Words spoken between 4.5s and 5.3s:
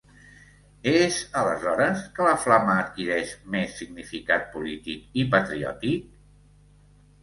polític